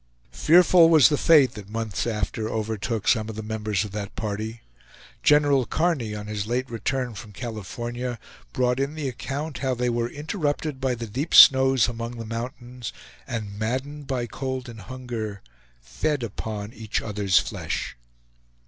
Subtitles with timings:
[0.31, 4.61] Fearful was the fate that months after overtook some of the members of that party.
[5.21, 8.17] General Kearny, on his late return from California,
[8.51, 12.91] brought in the account how they were interrupted by the deep snows among the mountains,
[13.27, 15.43] and maddened by cold and hunger
[15.81, 17.95] fed upon each other's flesh.